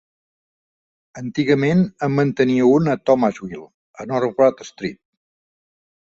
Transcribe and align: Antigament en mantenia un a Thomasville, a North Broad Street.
Antigament 1.21 1.83
en 2.07 2.15
mantenia 2.21 2.71
un 2.79 2.91
a 2.95 2.97
Thomasville, 3.11 3.69
a 4.05 4.09
North 4.15 4.35
Broad 4.41 4.67
Street. 4.73 5.01